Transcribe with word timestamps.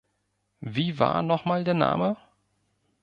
Wie 0.61 0.97
war 0.97 1.21
nochmal 1.21 1.63
der 1.63 1.75
Name? 1.75 2.17